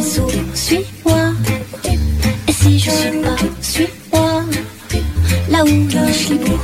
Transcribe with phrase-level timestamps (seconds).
[0.00, 1.32] suis-moi.
[2.48, 4.44] Et si je suis pas, suis-moi.
[5.50, 6.58] Là où je suis beau.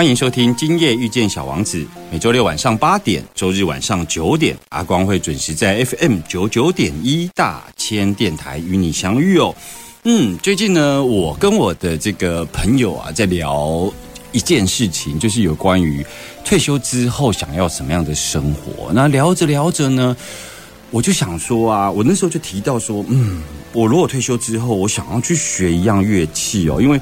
[0.00, 1.76] 欢迎收听《今夜遇见小王子》，
[2.10, 9.54] 每周六晚上八点，周日晚上九点，阿光会准时在 FM 九九点一大千电台与你相遇哦。
[10.04, 13.92] 嗯，最近呢，我跟我的这个朋友啊，在聊
[14.32, 16.02] 一件事情，就是有关于
[16.46, 18.90] 退休之后想要什么样的生活。
[18.94, 20.16] 那聊着聊着呢，
[20.90, 23.42] 我就想说啊，我那时候就提到说，嗯，
[23.74, 26.98] 我如果退休之后，我想要去学一样乐器哦，因为。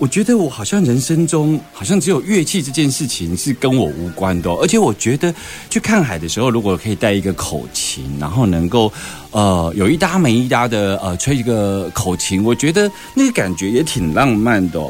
[0.00, 5.32] 我觉得我好像人生中好像只有乐器这件事情是跟我无关的、而且我觉得
[5.68, 8.90] 去看海的时候，如果可以带一个口琴，然后能够
[9.30, 14.80] 呃有一搭没一搭的呃吹一个口琴，我觉得那个感觉也挺浪漫的。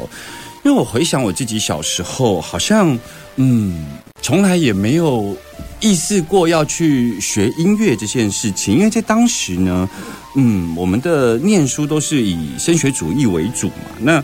[0.63, 2.97] 因为我回想我自己小时候，好像
[3.35, 3.85] 嗯
[4.21, 5.35] 从来也没有
[5.81, 9.89] 意识过要去学音乐这件事情，因为在当时呢，
[10.35, 14.23] 嗯我们的念书都是以升学主义为主嘛，那。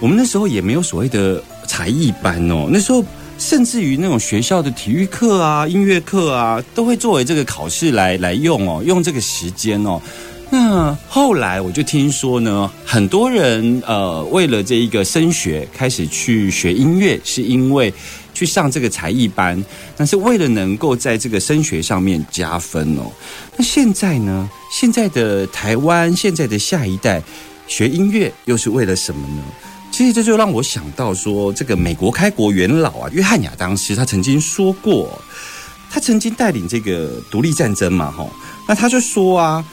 [0.00, 3.04] 我们那时候也没有所谓的才艺班哦，那时候
[3.38, 10.00] 甚至于那种学校的体育课啊、音乐课啊，都会作为这个考试来来用哦，用这个时间哦。
[10.48, 17.92] 那后来我就听说呢，很多人呃为了这一个升学开始去学音乐，是因为
[18.32, 19.62] 去上这个才艺班，
[19.96, 23.10] 但是为了能够在这个升学上面加分哦。
[23.56, 27.20] 那现在呢，现在的台湾，现在的下一代
[27.66, 29.42] 学音乐又是为了什么呢？
[29.96, 35.18] 其实这就让我想到说，这个美国开国元老啊，约翰亚当斯他曾经说过，
[35.90, 38.30] 他曾经带领这个独立战争嘛，吼，
[38.68, 39.64] 那他就说啊，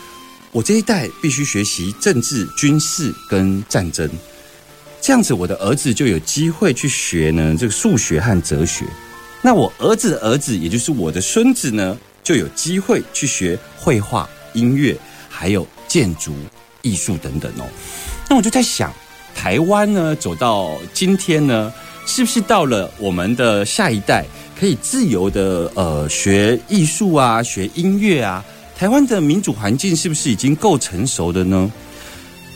[0.53, 4.09] 我这一代必须学习政治、军事跟战争，
[5.01, 8.85] 这样子我的儿子就有机会去学呢这个数学和哲学，
[9.41, 14.97] 那我儿子的儿子，也就是我的孙子呢，就有机会去学绘画、音乐，
[15.27, 16.33] 还有建筑、
[16.81, 17.67] 艺术等等哦。
[18.29, 18.89] 那我就在想。
[19.35, 21.71] 台湾呢，走到今天呢，
[22.05, 24.25] 是不是到了我们的下一代
[24.59, 28.43] 可以自由的呃学艺术啊，学音乐啊？
[28.75, 31.71] 台湾的民主环境是不是已经够成熟的呢？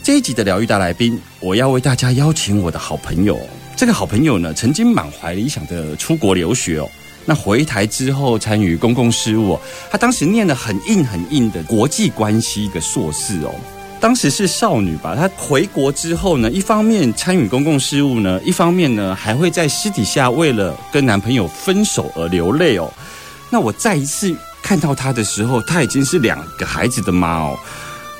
[0.02, 3.38] 这一集的疗愈大来宾，我要为大家邀请我的好朋友。
[3.76, 6.88] 这个好朋友呢，曾经满怀理想的出国留学哦。
[7.24, 9.60] 那回台之后参与公共事务、哦，
[9.90, 13.54] 他当时念了很硬很硬的国际关系一个硕士哦。
[14.00, 22.88] 当时是少女吧，她回国之后呢，一方面参与公共事务呢，一方面呢还会在私底下为了跟男朋友分手而流泪哦。
[23.50, 27.58] 那我再一次看到她的时候，她已经是两个孩子的妈哦。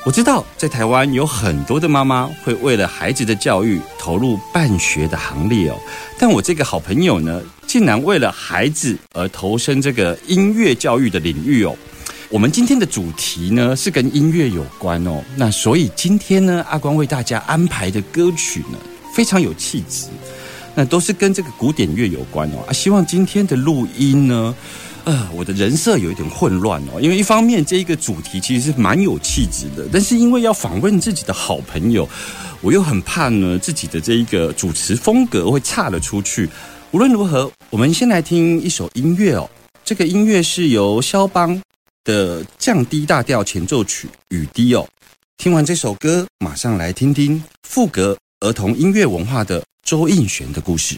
[0.05, 5.77] 我知道在台湾有很多的妈妈会为了孩子的教育投入办学的行列哦，
[6.19, 11.77] 但我这个好朋友呢，竟然为了孩子而投身这个音乐教育的领域哦。
[12.31, 18.79] 我们今天的主题呢是跟音乐有关哦，那所以今天呢，阿光为大家安排的歌曲呢
[19.15, 20.09] 非常有气质，
[20.75, 22.59] 那都是跟这个古典乐有关哦。
[22.69, 24.55] 啊，希望今天的录音呢，
[25.05, 32.07] 呃，我的人设有一点混乱哦，因为一方面这一个主题其实是蛮有气质的，但是因为要访问自己的好朋友，
[32.61, 36.47] 我又很怕呢自己的这一个主持风格会差了出去。
[36.91, 39.49] 无论如何，我们先来听一首音乐哦，
[39.83, 41.59] 这个音乐是由肖邦。
[42.09, 44.89] 的降低大调前奏曲雨滴哦，
[45.37, 50.97] 听完这首歌，马上来听听富格儿童音乐文化的周应璇的故事。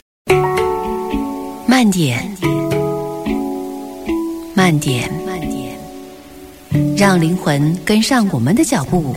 [1.67, 2.33] 慢点，
[4.55, 5.77] 慢点，慢点，
[6.95, 9.13] 让灵魂跟上我们的脚步。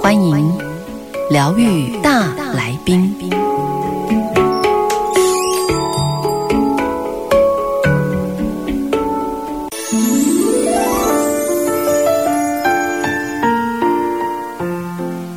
[0.00, 0.56] 欢迎
[1.28, 3.33] 疗愈大来宾。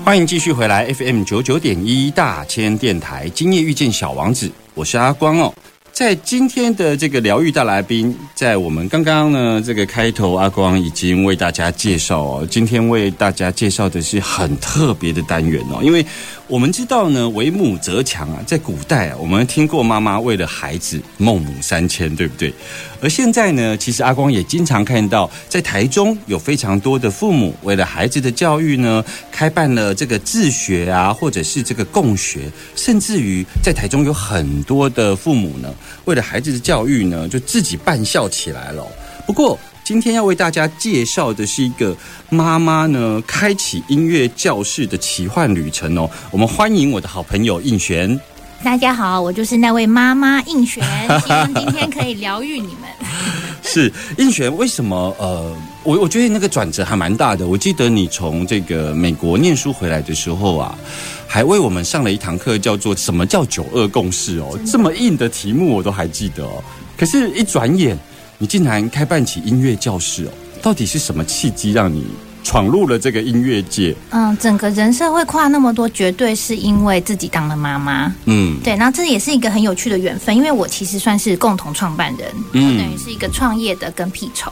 [0.08, 5.54] 欢迎继续回来 FM 九九点一大千电台，今夜遇见小王子，我是阿光哦。
[5.92, 12.48] 在今天的这个疗愈大来宾，在我们刚刚呢这个开头，阿光已经为大家介绍哦。
[12.50, 16.06] 今天为大家介绍的是很特别的单元哦，因为
[16.50, 22.54] 我们知道呢，为母则强啊，在古代啊，我们听过妈妈为了孩子孟母三迁，对不对？
[23.02, 35.74] 而现在呢，其实阿光也经常看到，在台中有非常多的父母为了孩子的教育呢，开办了这个自学啊，或者是这个共学，甚至于在台中有很多的父母呢，
[36.06, 38.88] 为了孩子的教育呢，就自己办校起来了。
[39.26, 41.96] 不过，今天要为大家介绍的是一个
[42.30, 46.10] 妈妈呢，开启音乐教室的奇幻旅程哦。
[46.30, 48.20] 我们欢迎我的好朋友应璇。
[48.62, 50.84] 大家好，我就是那位妈妈应璇，
[51.22, 52.90] 希望今天可以疗愈你们。
[53.64, 55.16] 是应璇，为什么？
[55.18, 57.48] 呃，我我觉得那个转折还蛮大的。
[57.48, 60.78] 我记得你从这个美国念书回来的时候啊，
[61.26, 66.62] 还为我们上了一堂课，叫做“什么叫九二共识”哦，这么硬的题目我都还记得哦。
[66.98, 67.98] 可是，一转眼，
[68.38, 70.32] 你竟然开办起音乐教室哦，
[70.62, 72.06] 到底是什么契机让你？
[72.44, 84.50] 闯入了这个音乐界，嗯，整个人生会跨那么多，绝对是因为自己当了妈妈，嗯，对，然后这也是一个很有趣的缘分，因为我其实算是共同创办人，嗯，等于是一个创业的跟屁虫。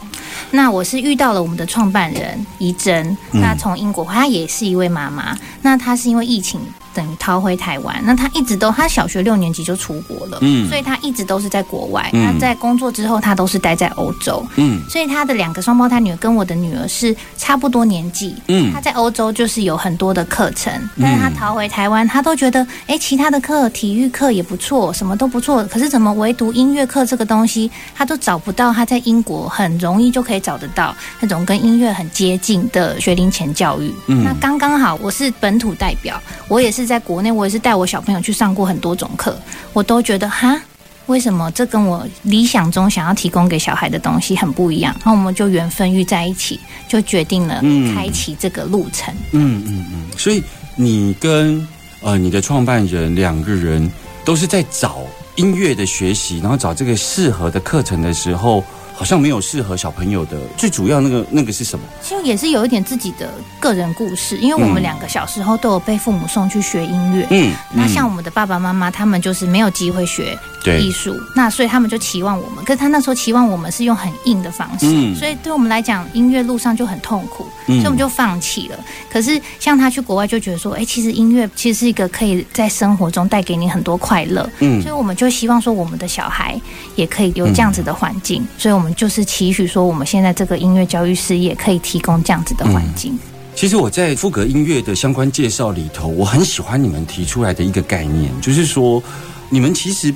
[0.50, 6.60] 那我是遇到了我们的创办人怡珍，那从英国，她也是一位妈妈，那她是因为疫情。
[6.96, 12.08] 等于逃回台湾，那他一直都，他小学六年级就出国了，嗯，所以他一直都是在国外。
[12.10, 36.85] 那在工作之后，他都是待在欧洲，嗯，所以他的两个双胞胎女儿跟我的女儿是差不多年纪，嗯，他在欧洲就是有很多的课程，但是他逃回台湾，他都觉得，哎，其他的课，体育课也不错，什么都不错，可是怎么唯独音乐课这个东西，他都找不到，他在英国很容易就可以找得到那种跟音乐很接近的学龄前教育，嗯，那刚刚好，我是本土代表，我也是。
[36.86, 39.36] 在国内，我也是带我小朋友去上过很多种课，
[39.72, 40.58] 我都觉得哈，
[41.06, 44.94] 为什么这跟我理想中想要提供给小孩的东西很不一样？
[45.04, 47.60] 然后我们就缘分遇在一起，就决定了
[47.94, 49.12] 开启这个路程。
[49.32, 50.18] 嗯嗯嗯。
[50.18, 50.42] 所以
[50.76, 51.66] 你跟
[52.00, 53.90] 呃你的创办人两个人
[54.24, 55.00] 都是在找
[55.34, 58.64] 音乐的学习，然后找这个适合的课程的时候。
[58.96, 61.84] 好像没有适合小朋友的，最主要那个那个是什么？
[62.02, 67.26] 其实也是有一点自己的个人故事，因为我们两个小时候都有被父母送去学音乐。
[67.30, 70.36] 嗯，那像我们的爸爸妈妈，他们就是没有机会学
[70.80, 78.78] 艺术，那所以他们就期望我们，可是他那时候期望我们是用很硬的方式，所以对我们来讲，音乐路上就很痛苦，所以我们就放弃了。
[79.12, 84.48] 可是像他去国外就觉得说，哎，其实音乐其实是一个可以在生活中带给你很多快乐。
[84.60, 86.58] 嗯，所以我们就希望说，我们的小孩
[86.94, 88.85] 也可以有这样子的环境，所以我们。
[88.94, 93.18] 就是期许说，我们现在这个音乐教育事业可以提供这样子的环境。
[93.54, 99.02] 其实我在富格音乐的相关介绍里头，我很喜欢你们提出来的一个概念，就是说，
[99.48, 100.14] 你们其实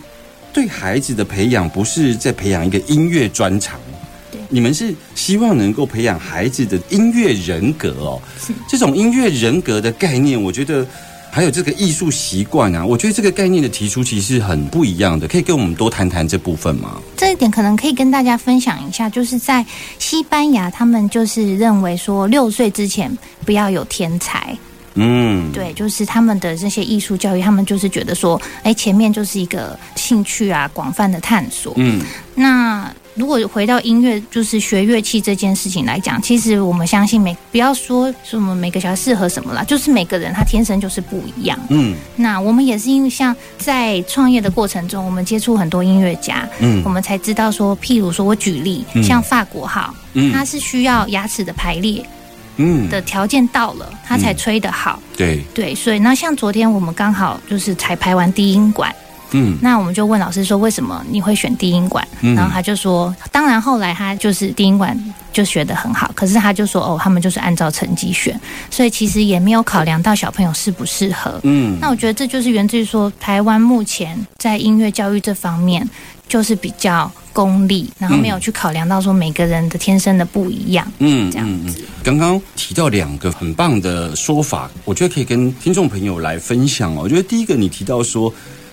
[0.52, 3.80] 对孩子的培养不是在培养一个音乐专长，
[4.30, 8.20] 对，你们是希望能够培养孩子的音乐人格哦。
[8.68, 10.86] 这种音乐人格的概念，我觉得。
[11.30, 17.00] 还有这个艺术习惯啊，我觉得这个概念的提出其实很不一样的，可以跟我们多谈谈这部分吗？
[17.16, 19.64] 这一点可能可以跟大家分享一下，就是在
[19.98, 24.56] 西班牙，他们就是认为说六岁之前不要有天才。
[24.94, 31.72] 嗯，对，就是他们的这些艺术教育，他们就是觉得说，哎，前面就是一个兴趣啊，广泛的探索。
[31.76, 32.02] 嗯，
[32.34, 32.92] 那。
[33.14, 41.58] 如果回到音乐，就是学乐器这件事情来讲，其实我们相信每不要说什么每个小孩适合什么啦，就是每个人他天生就是不一样。
[41.70, 52.04] 嗯，那我们也是因为像在创业的过程中，我们接触很多音乐家，嗯，我们才知道说，譬如说我举例，像法国号，嗯，它是需要牙齿的排列，
[52.56, 55.02] 嗯，的条件到了，它才吹得好。
[55.16, 58.94] 对对，所以那像昨天我们刚好就是才排完低音管。
[59.32, 62.06] 嗯，那我们就问老师说，为什么你会选低音管？
[62.20, 64.98] 然后他就说，当然后来他就是低音管
[65.32, 68.38] 就学得很好，可是他就说，哦，他们就是按照成绩选，
[68.70, 71.40] 所以其实也没有考量到小朋友适不适合。
[71.44, 75.88] 嗯，那我觉得这就是源自于说，台湾目前在音乐教育这方面
[76.28, 80.86] 就是比较功利，然后没有去考量到说每个人的天生的不一样。
[80.98, 81.84] 嗯，这样子。
[82.02, 87.02] 刚刚提到两个很棒的说法，我觉得可以跟听众朋友来分享哦。
[87.04, 88.32] 我觉得第一个你提到说。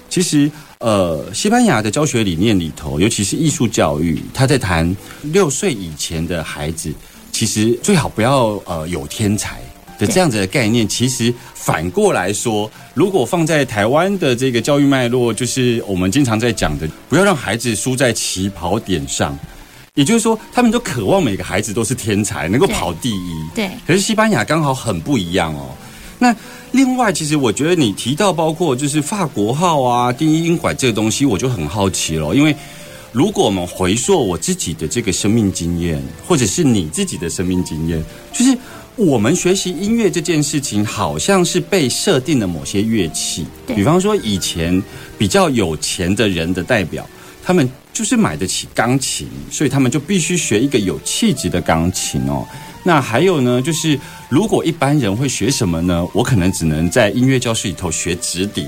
[0.10, 0.50] 其实，
[0.80, 6.94] 呃，西班牙的教学理念里头，尤其是艺术教育，他在谈六岁以前的孩子，
[7.32, 9.60] 其实最好不要呃有天才
[10.00, 10.88] 的这样子的概念。
[10.88, 19.38] 其实反过来说，如果放在台湾的这个教育脉络，就是我们经常在讲的，不要让孩子输在起跑点上。
[19.94, 23.32] 也就是说，他们都渴望每个孩子都是天才，能够跑第一。
[23.56, 23.70] 对。
[23.86, 25.72] 可是西班牙刚好很不一样哦。
[26.20, 26.36] 那
[26.72, 32.34] 另外，其实我觉得你提到包括就是法国号啊、第一音管这个东西，我就很好奇了。
[32.34, 32.56] 因为
[33.12, 38.58] 如果我们回溯我自己的这个生命经验，或者是你自己的生命经验，就是
[38.96, 44.82] 我们学习音乐这件事情，好像是被设定了某些乐器，比方说以前
[45.18, 47.08] 比较有钱的人的代表，
[47.44, 52.44] 他们就是买得起钢琴，所以他们就必须学一个有气质的钢琴哦。
[52.88, 56.08] 那还有呢，就是如果一般人会学什么呢？
[56.14, 58.66] 我可能只能在音乐教室里头学直笛，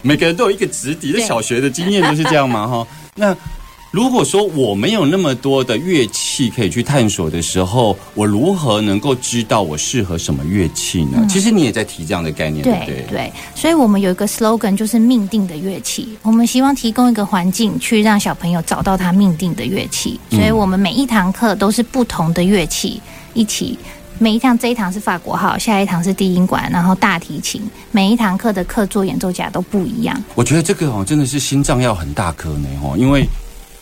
[0.00, 2.86] 每个人都有一个直笛的小学的经验，都是这样嘛， 哈。
[3.16, 3.36] 那
[3.90, 11.26] 如果说我没有那么多的乐器可以去探索的时候，我如何能够知道我适合什么乐器呢？
[11.28, 13.04] 其实你也在提这样的概念，对不对？
[13.10, 23.02] 对，所以我们有一个 slogan 就是命定的乐器，我们希望提供一个环境去让小朋友找到他命定的乐器，所以我们每一堂课都是不同的乐器。
[23.34, 23.78] 一起，
[24.18, 27.62] 每一堂这一堂是法国号，下一堂是低音管，然后大提琴。
[27.90, 30.22] 每一堂课的课座演奏家都不一样。
[30.34, 33.26] 我觉得这个哦，真的是心脏要很大颗呢哦，因为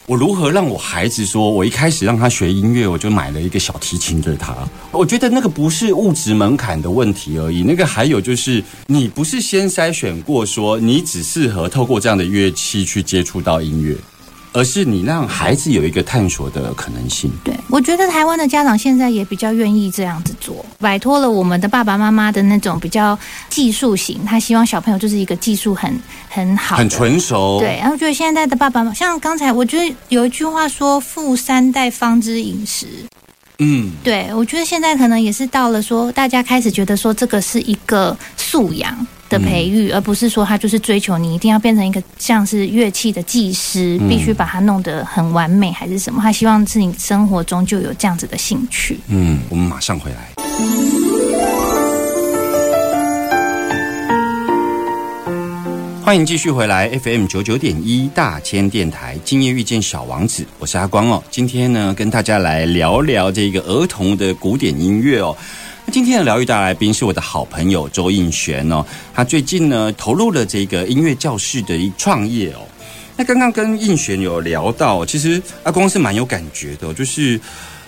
[0.06, 4.54] 我如何让我孩子说，我一开始让他学音乐，我就买了一个小提琴给他。
[4.90, 13.94] 我觉得那个不是物质门槛的问题而已，那个还有就是，你不是先筛选过说，你只适合透过这样的乐器去接触到音乐。
[14.52, 17.30] 而是你让孩子有一个探索的可能性。
[17.44, 27.58] 对，我觉得台湾的家长现在也比较愿意这样子做，摆脱了我们的爸爸妈妈的那种比较技术型，他希望小朋友就是一个技术很很好、很纯熟。
[27.60, 32.86] 对，然后觉得现在的爸爸妈妈，像刚才我觉得有一句话说“富三代方知饮食”。
[33.60, 39.06] 嗯，对，我觉得现在可能也是到了说，大家开始觉得说这个是一个素养。
[39.28, 46.20] 的培育，而不是说他就是追求你一定要变成一个像是乐器的技师，必须把它弄得很完美，还是什么？
[46.22, 48.98] 他希望是你生活中就有这样子的兴趣。
[49.08, 50.28] 嗯，我们马上回来。
[56.04, 61.22] 欢迎继续回来 FM 九九点一大千电台，今夜遇见小王子，我是阿光哦。
[61.30, 65.36] 今天呢，跟大家来聊聊这个儿童的古典音乐哦。
[65.90, 72.60] 今天的疗愈大来宾是我的好朋友周应璇哦，他最近呢投入了这个音乐教室的一创业哦。
[73.16, 77.40] 那刚刚跟应璇有聊到，其实阿光是蛮有感觉的，就是。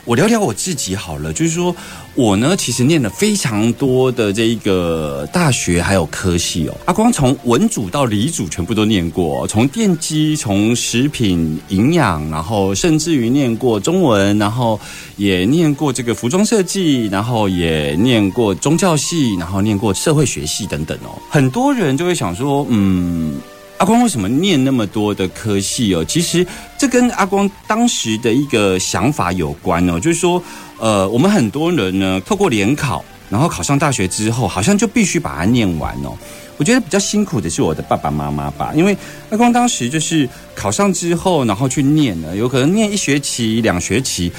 [0.04, 1.75] 我聊聊我自己好了，就是说
[2.14, 6.76] 我呢，其实念了非常多的这一个大学还有科系哦。
[6.87, 14.80] 阿光从文组到理组全部都念过，从电机、从食品营养，然后甚至于念过中文，然后
[15.16, 21.16] 也念过这个服装设计，然后也念过宗教系，然后念过社会学系等等哦。
[21.28, 23.35] 很多人就会想说，嗯。
[23.81, 26.05] 阿光为什么念那么多的科系哦？
[26.05, 26.47] 其实
[26.77, 30.43] 这跟阿光当时的一个想法有关哦，就是说，
[30.79, 36.13] 呃，我们很多人呢，透过联考，然后考上大学之后，好像就必须把它念完哦。
[36.59, 38.95] 我觉得比较辛苦的是我的爸爸妈妈吧，因为
[39.31, 44.31] 阿光当时就是考上之后，然后去念了，有可能念一学期、两学期。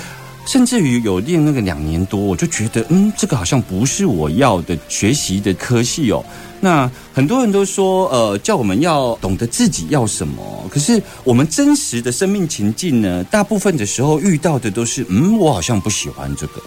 [0.46, 6.24] 甚至于有练那个两年多，我就觉得，嗯，这个好像不是我要的学习的科系哦。
[6.60, 10.44] 那很多人都说，呃，叫我们要懂得自己要什么。
[10.70, 16.62] 可是我们真实的生命情境呢，大部分的时候遇到的都是，嗯，我好像不喜欢这个。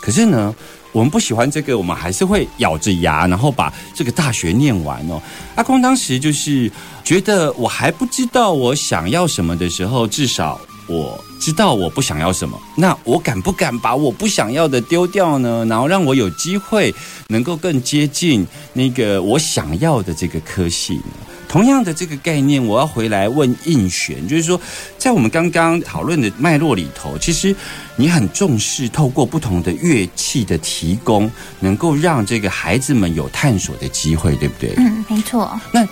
[0.00, 0.54] 可是呢，
[0.92, 5.20] 我们不喜欢这个，我们还是会咬着牙，然后把这个大学念完哦。
[5.56, 6.70] 阿光当时就是
[7.04, 10.60] 觉得，我还不知道我想要什么的时候，至少。
[10.86, 15.64] 我知道我不想要什么，那我敢不敢把我不想要的丢掉呢？
[15.68, 16.94] 然后让我有机会
[17.28, 21.12] 能够更接近那个我想要的这个科系呢？
[21.48, 24.60] 同样的这个概念，我要回来问应璇，就是说，
[24.98, 27.54] 在我们刚刚讨论的脉络里头，其实
[27.94, 34.74] 你很重视透过不同的乐器的提供，能够让这个孩子们有探索的机会，对不对？
[34.76, 35.58] 嗯，没错。
[35.72, 35.86] 那。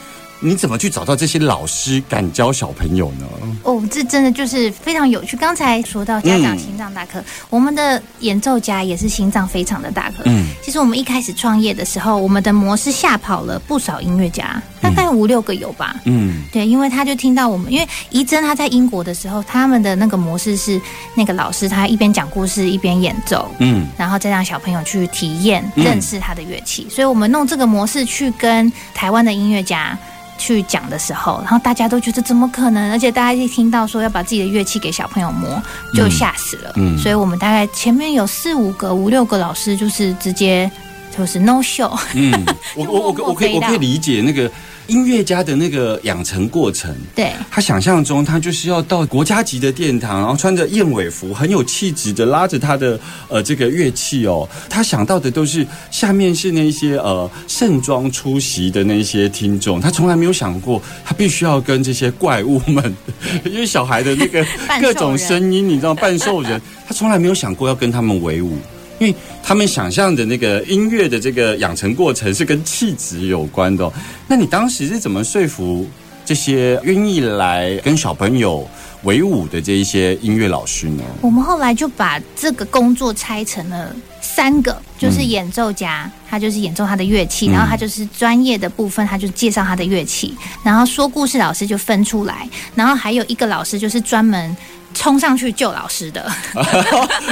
[0.44, 3.26] 你怎么去找到这些老师敢教小朋友呢？
[3.62, 5.38] 哦，这真的就是非常有趣。
[5.38, 10.22] 刚才说到家长心脏大颗，我们的演奏家也是心脏非常的大颗。
[10.26, 15.96] 嗯，其实我们一开始创业的时候，我们的模式吓跑了不少音乐家，大概五六个有吧。
[16.04, 20.78] 嗯，对，因为他就听到我们，因为怡珍他在英国的时候，他们的那个模式是
[21.14, 26.86] 那个老师他一边讲故事一边演奏，嗯，然后再让小朋友去体验认识他的乐器。
[26.90, 29.98] 所以我们弄这个模式去跟台湾的音乐家。
[30.36, 32.90] 去讲的时候，然后大家都觉得怎么可能？
[32.90, 35.62] 而且大家一听到说要把自己的乐器给小朋友摸，
[35.94, 36.72] 就吓死了。
[36.76, 40.70] 嗯，所以我们大概前面有四五个、五六个老师，就是直接
[41.16, 41.96] 就是 no show。
[42.14, 42.32] 嗯，
[42.76, 44.50] 我我我我可以我可以理解那个
[44.86, 52.98] 音乐家的那个养成过程，对他想象中他就是要到国家级的殿堂，然后穿着燕尾服，很有气质的拉着他的
[53.28, 54.48] 呃这个乐器哦。
[54.68, 62.96] 他想到的都是下面是那些呃盛装出席的那些听众，他从来没有想过他必须要跟这些怪物们，
[63.44, 64.44] 因为小孩的那个
[64.80, 68.58] 各种声音，你知道半兽人， 他从来没有想过要跟他们为伍。
[68.98, 73.90] 因为他们想象的那个音乐的这个养成过程是跟气质有关的，
[74.28, 75.86] 那你当时是怎么说服
[76.24, 78.68] 这些愿意来跟小朋友
[79.02, 81.02] 为伍的这一些音乐老师呢？
[81.20, 94.56] 我们后来就把这个工作拆成了三个，就是演奏家，他就是演奏他的乐器，然后他就是专业的部分，他就介绍他的乐器，然后说故事老师就分出来，然后还有一个老师就是专门。
[94.94, 96.30] 冲上去救老师的，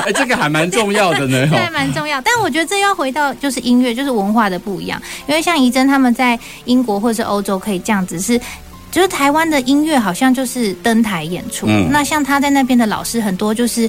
[0.05, 2.21] 哎，这个还蛮重要的呢， 对，蛮重要。
[2.21, 5.01] 但我觉得这要回到就是音乐，就是文化的不一样。
[5.27, 8.39] 因为像怡珍他们在英国或者是欧洲可以这样子，是
[8.91, 11.67] 就是台湾的音乐好像就是登台演出。
[11.91, 13.89] 那像他在那边的老师很多就是。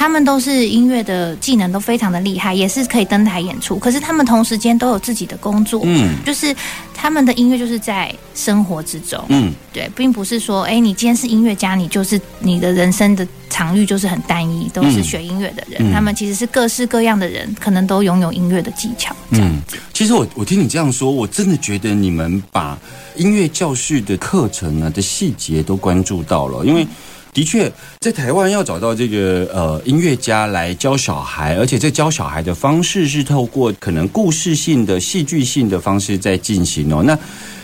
[0.00, 3.76] 他们都是音乐的技能都非常的厉害，也是可以登台演出。
[3.76, 6.56] 可是他们同时间都有自己的工作，嗯，就是
[6.94, 15.92] 他们的音乐就是在生活之中，嗯，对，并不是说，哎，你今天是音乐家，你就是你的人生的场域就是很单一，都是学音乐的人。
[15.92, 19.14] 他们其实是各式各样的人，可能都拥有音乐的技巧。
[19.32, 19.60] 嗯，
[19.92, 22.78] 其实我我听你这样说，我真的觉得你们把
[23.16, 26.86] 音乐教室的课程呢的细节都关注到了，因为。
[27.40, 37.02] 的确，在台湾要找到这个呃音乐家来教小孩，而且这教小孩的方式是透过可能故事性的、戏剧性的方式在进行哦。
[37.02, 37.18] 那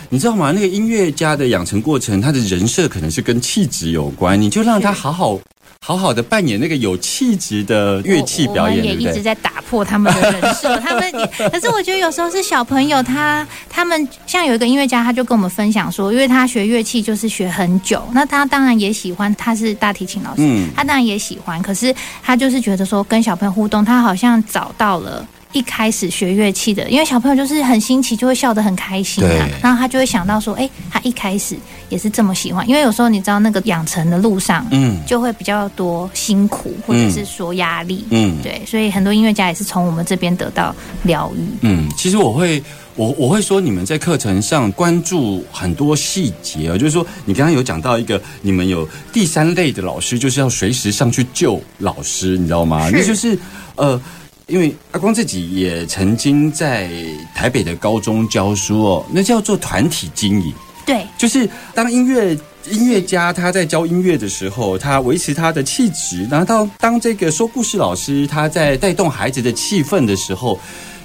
[0.08, 0.50] 你知道吗？
[0.50, 5.38] 那个音乐家的养成过程，他的人设可能是跟气质有关，你就让他好好。
[5.80, 10.76] 好好的扮演那个有气质的乐器表演，我们也一直在打破他们的人设。
[10.82, 11.12] 他们，
[11.50, 25.24] 可是我觉得有时候是小朋友，他他们像有一个音乐家，他就跟我们分享说，因为他学乐器就是学很久，那他当然也喜欢，他是大提琴老师，他当然也喜欢，可是他就是觉得说跟小朋友互动，他好像找到了。
[25.56, 29.48] 一开始学乐器的，因为小朋友就是很新奇，就会笑得很开心啊。
[29.62, 31.56] 然后他就会想到说，哎，他一开始
[31.88, 32.68] 也是这么喜欢。
[32.68, 38.60] 因为有时候你知道，那个养成的路上，嗯，就会比较多辛苦，或者是说压力，嗯，对。
[38.66, 41.40] 所以很多音乐家也是从我们这边得到疗愈。
[41.62, 42.62] 嗯，其实我会，
[42.94, 52.90] 我我会说，你们在课程上关注很多细节啊，就是说，你刚刚有讲到一个，你们有第三类的老师，就是要随时上去救老师，你知道吗？
[52.92, 53.38] 那就是
[53.76, 53.98] 呃。
[54.48, 56.88] 因为阿光自己也曾经在
[57.34, 60.54] 台北的高中教书哦，那叫做团体经营。
[60.86, 62.32] 对，就是当音乐
[62.70, 70.58] 音乐家他在教音乐的时候，他维持他的气质；然后到当这个说故事老师他在带动孩子的气氛的时候。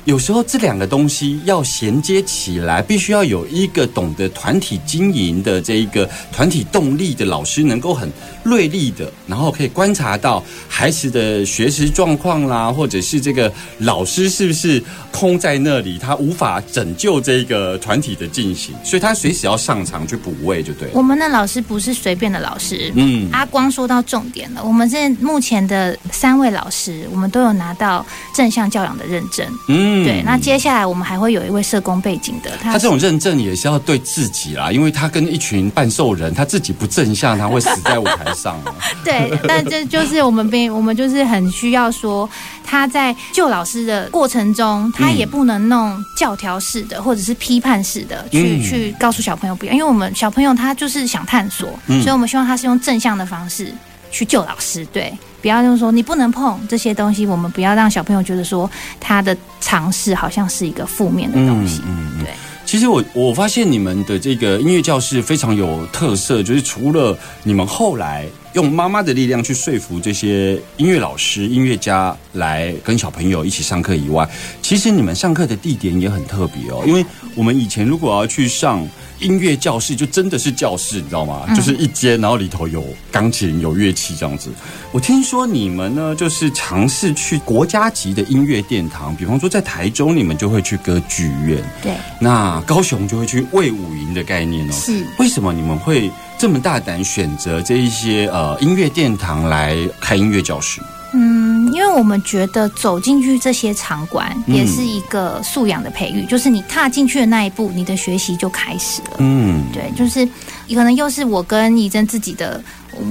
[0.06, 8.12] 有时候这两个东西要衔接起来，必须要有一个懂得团体经营的这一个团体动力的老师，能够很
[8.44, 20.90] 锐利的，然后可以观察到孩子的学习状况啦，或者是这个老师是不是空在那里，他无法拯救这个团体的进行，所以他随时要上场去补位，就对。
[20.94, 28.04] 我们的老师不是随便的老师，嗯，阿光说到重点了，我们这目前的三位老师，我们都有拿到
[28.36, 29.91] 正向教养的认证，嗯。
[30.04, 38.60] 对，那接下来我们还会有一位社工背景的，他这种认证也是要对自己啦，因为他跟一群半兽人，他自己不正向，他会死在舞台上。
[39.04, 42.30] 对，但这就是我们并我们就是很需要说，
[42.64, 53.74] 他在救老师的过程中，他也不能弄教条式的或者是批判式的去去告诉小朋友不要，因为我们小朋友他就是想探索，所以我们希望他是用正向的方式
[54.12, 54.86] 去救老师。
[54.94, 55.14] 对。
[55.42, 61.82] 不要就是说你不能碰这些东西，我们不要让小朋友觉得说他的尝试好像是一个负面的东西。
[61.86, 62.34] 嗯嗯，对。
[62.64, 74.30] 其实我我发现你们的这个音乐教室非常有特色，就是除了你们后来用妈妈的力量去说服这些音乐老师、音乐家来跟小朋友一起上课以外，
[74.62, 76.84] 其实你们上课的地点也很特别哦。
[76.86, 78.88] 因为我们以前如果要去上。
[79.22, 81.46] 音乐教室就真的是教室，你知道吗？
[81.56, 84.50] 就是一间，然后里头有钢琴、有乐器这样子。
[84.92, 91.64] 我听说你们呢，就是尝试去国家级的音乐殿堂，比方说在台中，你们就会去歌剧院。
[91.84, 94.72] 对，那高雄就会去魏武营的概念哦。
[94.72, 96.10] 是，为什么你们会
[96.42, 100.82] 这么大胆选择这一些呃音乐殿堂来开音乐教室？
[101.14, 109.18] 嗯，因为我们觉得走进去这些场馆也是一个素养的培育，就是你踏进去的那一步，你的学习就开始了。
[109.20, 110.26] 嗯，对，就是
[110.70, 112.60] 可能又是我跟怡珍自己的，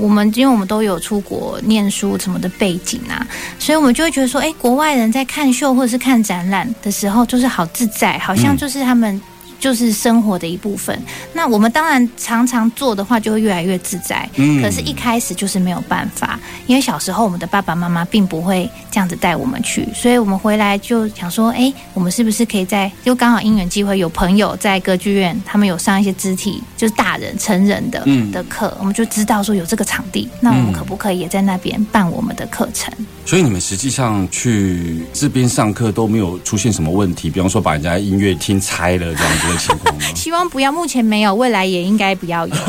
[0.01, 3.25] 我们因为我们都有出国念书什么的背景啊，
[3.61, 9.23] 所以我们就会觉得说，哎，国外人在看秀或者是看展览的时候，就是好自在，好像就是他们。
[9.61, 11.01] 就是生活的一部分。
[11.33, 14.29] 那我们当然常常做的话，就会越来越自在。
[14.35, 32.93] 嗯，可是一开始就是没有办法，因为小时候我们的爸爸妈妈并不会这样子带我们去，所以我们回来就想说，哎，我们是不是可以在就刚好因缘机会有朋友在歌剧院，他们有上一些肢体，就是大人成人的的课，我们就知道说有这个场地，那我们可不可以也在那边办我们的课程？
[33.27, 40.01] 所以你们实际上去这边上课都没有出现什么问题，比方说把人家音乐厅拆了这样子的情况吗？
[40.15, 42.55] 希望不要，目前没有，未来也应该不要有。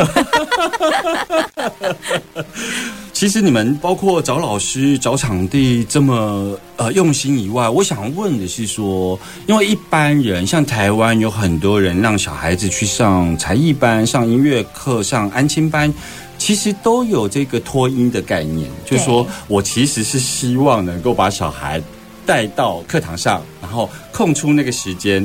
[3.13, 15.93] 其实你们包括找老师、找场地这么呃用心以外，我想问的是说，因为一般人像台湾有很多人让小孩子去上才艺班、上音乐课、上安亲班。
[16.39, 21.79] 其实都有这个脱音的概念，就是说我其实是希望能够把小孩
[22.25, 25.23] 带到课堂上，然后空出那个时间，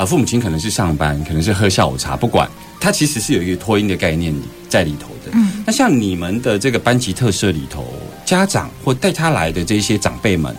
[0.00, 2.48] 啊，父母亲可能是上班，可能是喝下午茶，不管，
[2.80, 4.34] 他其实是有一个托音的概念
[4.66, 5.30] 在里头的。
[5.32, 7.84] 嗯，那像你们的这个班级特色里头，
[8.24, 10.56] 家长或带他来的这些长辈们，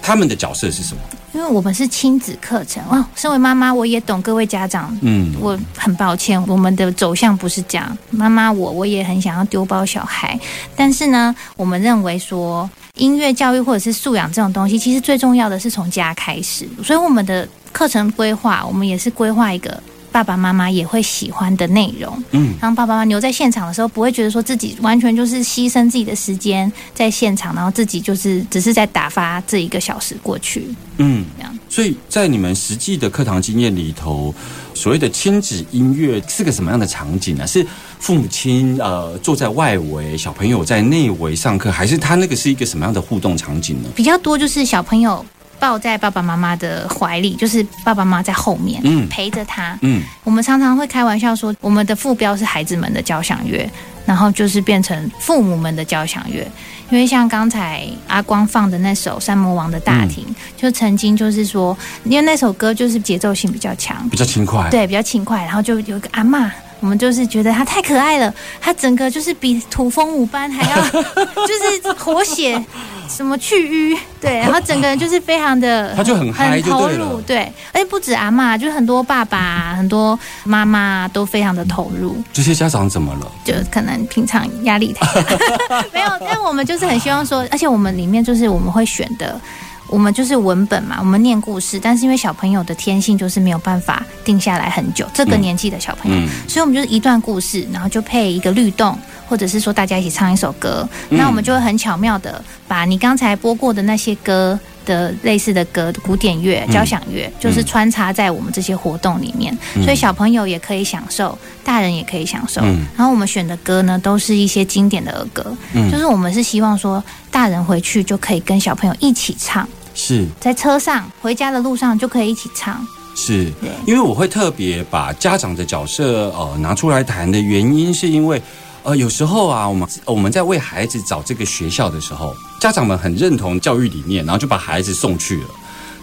[0.00, 1.00] 他们的角色是什么？
[1.32, 4.96] 因为我们是亲子课程哦，身为妈妈，我也懂各位家长。
[5.02, 7.98] 嗯，我很抱歉，我们的走向不是这样。
[8.10, 10.38] 妈妈，我我也很想要丢包小孩，
[10.76, 16.68] 但是呢，我们认为说音乐教育或者是素养这种东西，其实最重要的是从家开始。
[16.84, 19.82] 所以我们的课程规划，我们也是规划一个。
[20.10, 31.58] 爸爸妈妈也会喜欢的内容，嗯，让爸爸妈妈留在现场的时候，不会觉得说自己完全就是牺牲自己的时间在现场，然后自己就是只是在打发这一个小时过去，嗯，这样。
[31.68, 34.34] 所以在你们实际的课堂经验里头，
[34.72, 37.46] 所谓的亲子音乐是个什么样的场景呢？
[37.46, 37.66] 是
[37.98, 43.90] 父母亲呃坐在外围，小朋友在内围上课，还是他那个是一个什么样的互动场景呢？
[43.94, 45.22] 比较多就是小朋友。
[45.58, 49.78] 抱在爸爸妈妈的怀里，就是爸爸妈妈在后面陪着他。
[49.82, 53.68] 嗯，我们常常会开玩笑说，我们的副标是孩子们的交响乐，
[54.04, 56.46] 然后就是变成父母们的交响乐。
[56.88, 60.24] 因为像刚才阿光放的那首《山魔王的大厅》，
[60.56, 65.42] 就曾经就是说，因为那首歌就是节奏性比较强，比较轻快，对，比较轻快。
[65.44, 72.64] 然后就有一个阿妈，我们就是觉得他太可爱了，他整个就是比土风舞班还要， 就是活血。
[73.08, 73.98] 什么去瘀？
[74.20, 82.16] 对，然后整个人就是非常的， 他就很很投入，对，而且不止阿妈，就是很多爸爸、很多妈妈都非常的投入。
[82.32, 83.30] 这些家长怎么了？
[83.44, 86.08] 就可能平常压力太大， 没有。
[86.20, 89.40] 但我们就是很希望说，而且我们里面就是我们会选的。
[89.88, 104.58] 我们就是文本嘛，我们念故事，但是因为小朋友的天性就是没有办法定下来很久，这个年纪的小朋友，所以我们就是一段故事，然后就配一个律动，或者是说大家一起唱一首歌，那我们就会很巧妙的把你刚才播过的那些歌。
[104.86, 112.62] 的类似的歌，古典乐、交响乐，就是穿插在我们这些活动里面，所以小朋友也可以享受，大人也可以享受。
[112.96, 115.44] 然后我们选的歌呢，都是一些经典的儿歌，
[115.90, 120.24] 就是我们是希望说，大人回去就可以跟小朋友一起唱，是。
[120.40, 122.86] 在车上回家的路上就可以一起唱。
[123.14, 123.52] 是，
[123.86, 128.40] 因为我会特别把家长的角色呃拿出来谈的原因，是因为。
[128.86, 135.48] 呃，有时候啊，我们我们在为孩子找这个学校的时候，家长们很认同教育理念，然后就把孩子送去了。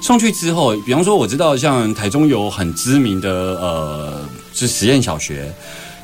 [0.02, 5.50] 送去之后，比方说，我知道像台中有很知名的呃，是实验小学，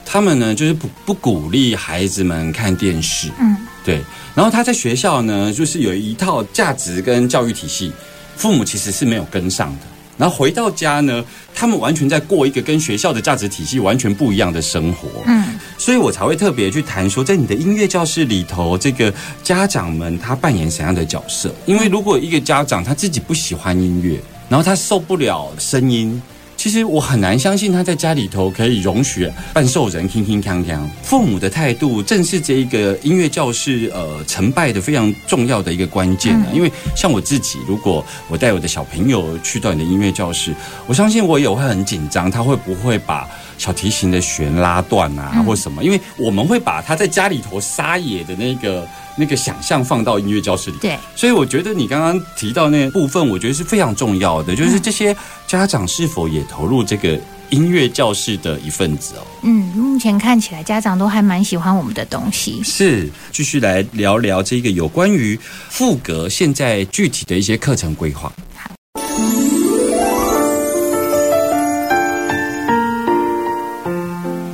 [0.05, 4.01] 他们呢就是不不鼓励孩子们看电视，嗯，对。
[4.33, 7.91] 然后他在学校呢，就是有一套价值跟教育体系，
[8.37, 9.81] 父母其实是没有跟上的。
[10.17, 15.09] 然后回到家呢，他们完全在过一个跟学校的价值体系完全不一样的生活。
[15.25, 19.11] 嗯，所以我才会特别去谈说，在你的音乐教室里头，这个
[19.41, 21.51] 家长们他扮演什么样的角色？
[21.65, 26.21] 因为如果一个家长他自己不喜欢音乐，然后他受不了声音。
[26.57, 30.77] 其实我很难相信他在家里头可以容许半兽人听听锵锵。
[31.01, 36.45] 父母的态度正是这一个音乐教室呃成败的非常重要的一个关键啊。
[36.53, 40.53] 因为像我自己，如果我带我的小朋友去到你的音乐教室，
[40.85, 43.25] 我相信我也会很紧张，他会不会把
[43.59, 45.83] 小提琴的弦拉断啊，或什么？
[45.83, 48.87] 因为我们会把他在家里头撒野的那个。
[49.15, 55.13] 那个想象放到音乐教室里，对，所以我觉得你刚刚提到那部分，我觉得是非常重要的，就是这些
[55.45, 57.19] 家长是否也投入这个
[57.49, 59.27] 音乐教室的一份子哦。
[59.41, 62.63] 嗯，目前看起来家长都还蛮喜欢我们的东西。
[62.63, 68.31] 是，继续来聊聊这个有关于副格现在具体的一些课程规划。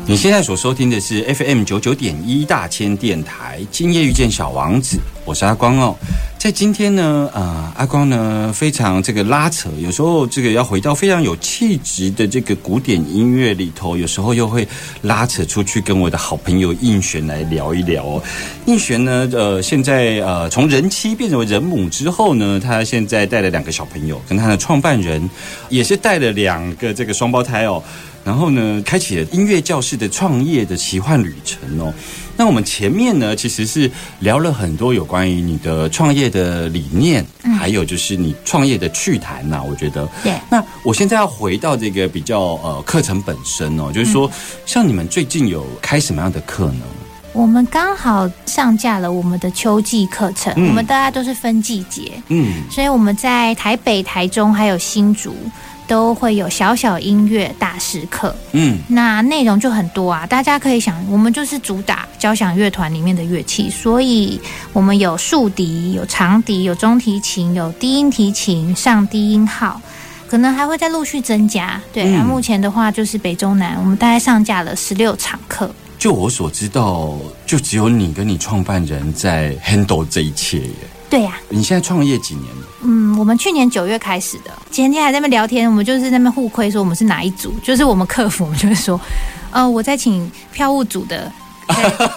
[0.07, 5.97] 你现在所收听的是 FM 九九点一大千电台，今夜遇见小王子，我是阿光哦。
[6.37, 14.67] 在今天呢，呃，阿光呢非常这个拉扯，有时候这个要回到非常有气质的这个古典音乐里头，有时候又会
[15.01, 18.21] 拉扯出去跟我的好朋友应璇来聊一聊哦。
[18.67, 25.27] 应璇呢，呃，现在呃从人妻变成为人母之后呢，他现在带了两个小朋友，跟他的创办人
[25.67, 27.81] 也是带了两个这个双胞胎哦。
[28.25, 31.93] 然后呢，开启了音乐教室的创业的奇幻旅程哦。
[32.35, 37.23] 那我们前面呢，其实是聊了很多有关于你的创业的理念，
[37.59, 39.61] 还有就是你创业的趣谈呐。
[39.63, 40.33] 我觉得，对。
[40.49, 44.29] 那我现在要回到这个比较呃课程本身哦，就是说，
[44.65, 46.81] 像你们最近有开什么样的课呢？
[47.31, 55.35] 我们刚好上架了我们的秋季课程，我们大家都是分季节，嗯，所以我们在台北、台中还有新竹。
[55.87, 60.25] 都会有小小音乐大师课，嗯，那内容就很多啊。
[60.25, 64.39] 大家可以想，我们就是主打交响乐团里面的乐器，所以
[64.73, 69.79] 我们有竖笛、有长笛、有中提琴、有低音提琴、上低音号，
[70.27, 71.81] 可能还会再陆续增加。
[71.93, 75.69] 对，那目前的话就是北中南，我们大概上架了十六场课。
[75.97, 77.13] 就我所知道，
[77.45, 80.71] 就只有你跟你创办人在 handle 这一切耶。
[81.15, 82.67] 对呀，你现在创业几年了？
[82.81, 84.51] 嗯，我们去年九月开始的。
[84.69, 88.99] 前天还在那边聊天，我们就是在那边互亏，说我们是哪一组，就是我们客服，我们就会说，
[89.49, 91.31] 呃，我在请票务组的。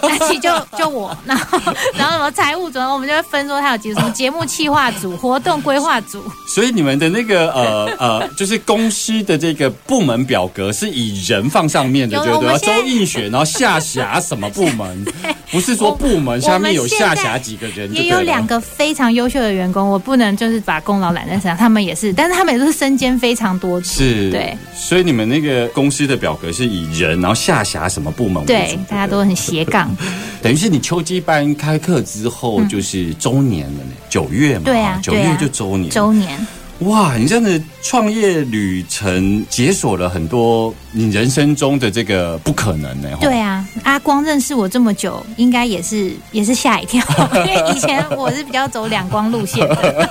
[0.01, 1.59] 那期就就我，然后
[1.95, 6.23] 然后什么财务组，我们就会分说他有几个什么节目企划组、活动规划组。
[6.47, 12.57] 所以你们的那个呃呃，就是公司的这个部门表格是以人放上面的，对不对？
[12.59, 15.05] 周映雪，然后下辖什么部门？
[15.51, 17.91] 不是说部门下面有下辖几个人？
[17.91, 24.55] 也有两个非常优秀的员工，我不能就是把功劳揽在身上，他们也是，但是他们也都是身兼非常多是，对。
[24.75, 28.45] 所以你们那个公司的表格是以人，然后下辖什么部门？
[28.45, 29.38] 对，大家都很。
[29.39, 29.95] 斜杠，
[30.41, 36.47] 等于是你秋季班开课之后就是周年了呢，九月嘛，对啊，九月就周年，周年。
[36.79, 43.09] 哇，你这样的创业旅程解锁了很多你人生中的这个不可能呢。
[43.19, 47.03] 对啊，阿光认识我这么久，应该也是也是吓一跳，
[47.35, 50.09] 因为以前我是比较走两光路线的。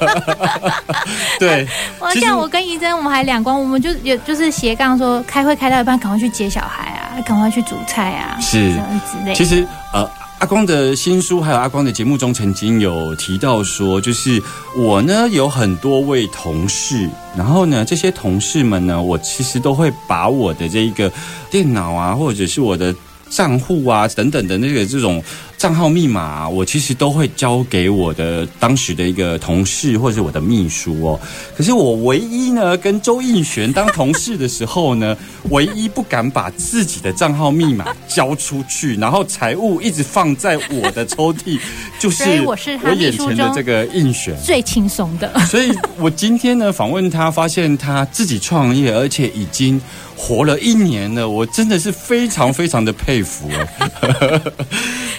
[1.41, 1.67] 对，
[1.99, 9.35] 我像我跟怡珍，我们还两光，我们就也就是斜杠说开会开到一半，赶快去接小孩啊，赶快去煮菜啊，是这样之类。
[9.35, 10.07] 其实呃。
[10.39, 14.41] 阿光的新书，还有阿光的节目中，曾经有提到说，就是
[14.77, 21.13] 我呢有很多位同事，然后呢，这些同事们呢，我其实都会把我的这一个
[21.51, 22.95] 电脑啊，或者是我的
[23.29, 25.23] 账户啊等等的那个这种。
[25.59, 31.21] 账号密码我其实都会交给我的当时的一个同事或者我的秘书哦。
[31.57, 35.17] 可是我唯一呢跟周应璇当同事的时候呢，
[35.51, 41.59] 唯一不敢把自己的账号密码交出去，然后财务一直放在我的抽屉，
[41.99, 42.57] 就是 我
[42.97, 45.37] 眼前的这个应璇最轻松的。
[45.47, 49.81] 所以我今天呢访问他，发现他自己创业，而且已经
[50.17, 54.53] 活了一年了，我真的是非常非常的佩服哦。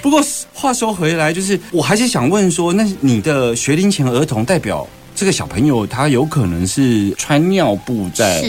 [0.02, 0.24] 不过。
[0.52, 4.86] 话说回来，就是我还是想问说，那你的学龄前儿童代表
[5.16, 8.42] 这个小朋友，他有可能是穿尿布在，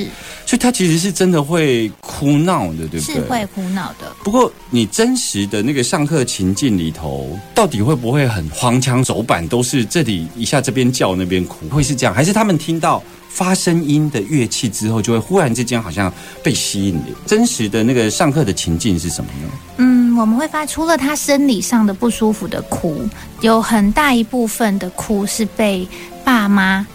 [0.45, 3.15] 所以他其实是真的会哭闹的，对不对？
[3.15, 4.13] 是会哭闹的。
[4.25, 12.13] 不过你真实的那个上课情境里头，到底会不会很荒腔走板，都是这里一下这边叫那边哭，会是这样？
[12.13, 13.01] 还是他们听到
[13.31, 16.13] 发声音的乐器之后，就会忽然之间好像
[16.43, 17.01] 被吸引？
[17.25, 19.49] 真实的那个上课的情境是什么呢？
[19.79, 20.01] 嗯。
[20.19, 23.09] 我们会发，除了他生理上的不舒服的哭，
[23.41, 25.89] 有很大一部分的哭是被
[26.23, 26.87] 爸妈，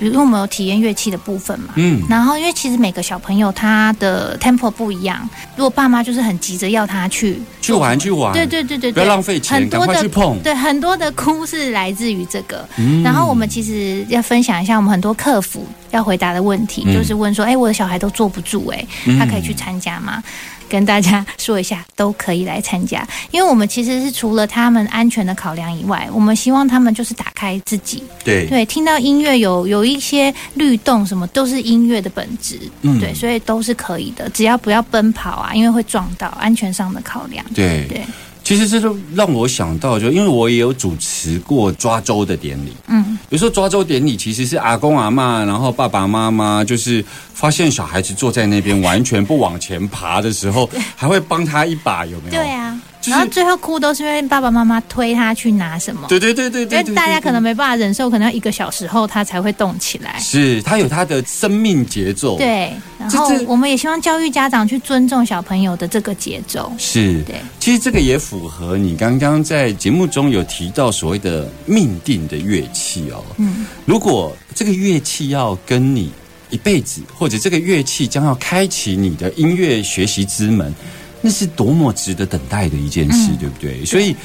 [0.00, 12.66] 比如我们有体验乐器的部分嘛，嗯，然后因为其实每个小朋友他的 tempo 不一样，如果爸妈就是很急着要他去去玩去玩，对对对对，不要浪费钱，赶快去碰，对，很多的哭是来自于这个。
[13.04, 18.86] 然后我们其实要分享一下，我们很多客服要回答的问题，就是问说，哎，我的小孩都坐不住，哎，
[19.18, 20.22] 他可以去参加吗？
[20.68, 28.46] 跟大家说一下，都可以来参加，因为我们其实是除了他们安全的考量以外，我们希望他们就是打开自己，对。
[28.46, 38.02] 对，听到音乐有有一些律动，什么都是音乐的本质，嗯，对，所以都是可以的，只要不要奔跑啊，因为会撞到，安全上的考量，对对。
[38.42, 52.30] 其实这都让我想到，就因为我也有主持过抓周的典礼，嗯，比如说抓周典礼其实是阿公阿妈，然后爸爸妈妈就是发现小孩子坐在那边完全不往前爬的时候，还会帮他一把，有没有？
[52.30, 52.76] 对啊。
[53.06, 56.06] 然后最后哭都是因为爸爸妈妈推他去拿什么。
[56.08, 60.18] 对对对对对，因为大家可能没办法忍受，可能要一个小时后他才会动起来。
[60.18, 62.36] 是他有他的生命节奏。
[62.36, 66.70] 对，然后我们也希望教育家长去尊重小朋友的这个节奏。
[66.78, 73.24] 是，对，其实这个也符合你刚刚在节目中有提到所谓的命定的乐器哦。
[73.38, 76.12] 嗯，如果这个乐器要跟你
[76.50, 80.74] 一辈子，或者这个乐器将要开启你的音乐学习之门。
[81.20, 83.84] 那是多么值得等待的一件事，对不对？
[83.84, 84.16] 所以。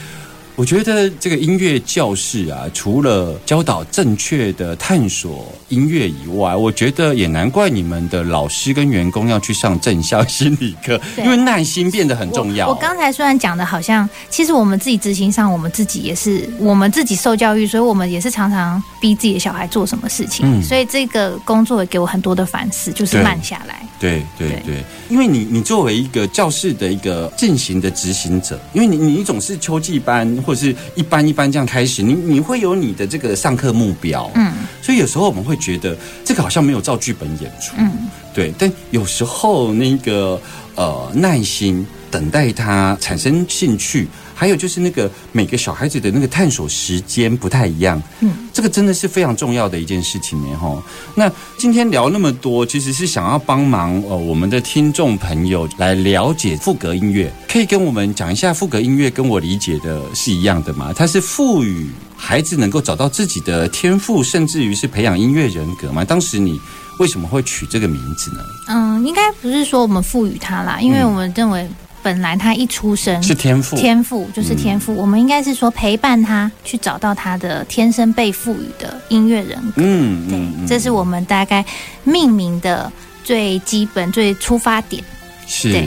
[0.57, 12.69] 我觉得这个音乐教室啊，除了教导正确的探索音乐以外，我觉得也难怪你们的老师跟员工要去上正向心理课，因为耐心变得很重要。
[12.69, 20.63] 我刚才虽然讲的好像，其实我们自己执行上，我们自己也是我们自己受教育，所以我们也是常常逼自己的小孩做什么事情。
[20.63, 23.85] 所以这个工作也给我很多的反思，就是慢下来。
[23.99, 30.25] 对对对，因为你你作为一个教室的一个进行的执行者，因为你你总是秋季班。
[30.45, 37.91] 或者是一般一般这样开始，你你会有你的这个上课目标，嗯，所以有时候我们会觉得这个好像没有照剧本演出，嗯，
[38.34, 40.39] 对，但有时候那个
[40.75, 44.08] 呃耐心等待他产生兴趣。
[44.37, 50.83] 还有就是那个每个小孩子的那个探索时间不太一样，嗯，这个真的是非常重要的一件事情呢，哈。
[51.15, 60.91] 那今天聊那么多，其实是想要帮忙呃我们的听众朋友来了解赋格音乐，可以跟我们讲一下赋格音乐跟我理解的是一样的吗？
[60.93, 66.03] 它是赋予孩子能够找到自己的天赋，甚至于是培养音乐人格吗？
[66.03, 66.59] 当时你
[66.99, 68.39] 为什么会取这个名字呢？
[68.67, 71.65] 嗯，应该不是说我们赋予它啦，因为我们认为。
[72.05, 74.93] 本来他一出生是天赋，天赋就是天赋。
[74.93, 79.81] 我们应该是说陪伴他去找到他的天生被赋予的音乐人格。
[79.83, 81.65] 嗯，对，这是我们大概
[82.03, 82.91] 命名的
[83.23, 85.03] 最基本、最出发点。
[85.47, 85.83] 是。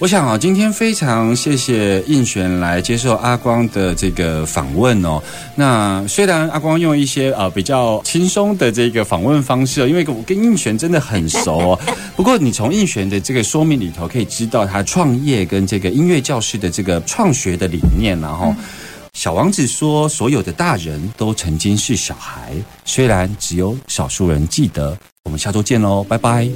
[0.00, 5.22] 我想啊，今天非常谢谢应璇来接受阿光的这个访问哦。
[5.54, 11.80] 那虽然阿光用一些呃比较轻松的这个访问方式，因为我跟应璇真的很熟哦。
[12.16, 18.20] 不过你从应璇的这个说明里头可以知道，他创业跟这个音乐教室的这个创学的理念。
[18.20, 18.54] 然后，
[19.14, 22.52] 小王子说：“所有的大人都曾经是小孩，
[22.84, 26.46] 虽然只有少数人记得。”我们下周见喽，拜拜。